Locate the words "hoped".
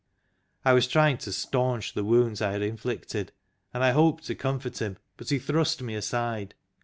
3.91-4.25